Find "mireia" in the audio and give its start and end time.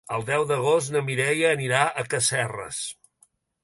1.11-1.53